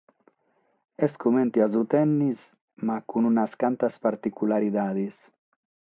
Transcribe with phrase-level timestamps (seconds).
[1.07, 2.39] Est comente su tennis
[2.85, 5.15] ma cun unas cantas particularidades.